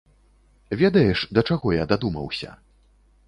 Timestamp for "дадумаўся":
1.91-2.49